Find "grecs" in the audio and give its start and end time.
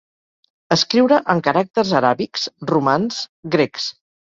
3.59-3.89